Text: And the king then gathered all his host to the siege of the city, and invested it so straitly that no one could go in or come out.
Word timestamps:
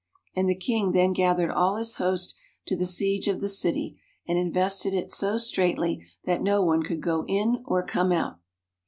And 0.35 0.49
the 0.49 0.55
king 0.55 0.93
then 0.93 1.13
gathered 1.13 1.51
all 1.51 1.75
his 1.75 1.97
host 1.97 2.33
to 2.65 2.75
the 2.75 2.87
siege 2.87 3.27
of 3.27 3.39
the 3.39 3.47
city, 3.47 4.01
and 4.27 4.35
invested 4.35 4.95
it 4.95 5.11
so 5.11 5.37
straitly 5.37 6.07
that 6.25 6.41
no 6.41 6.63
one 6.63 6.81
could 6.81 7.01
go 7.01 7.23
in 7.27 7.61
or 7.67 7.83
come 7.85 8.11
out. 8.11 8.39